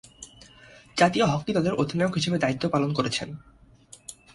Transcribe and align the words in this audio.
জাতীয় 0.97 1.25
হকি 1.25 1.51
দলের 1.53 1.73
অধিনায়ক 1.73 2.13
হিসেবে 2.15 2.37
দায়িত্ব 2.37 2.63
পালন 2.69 2.93
করেছেন। 2.93 3.29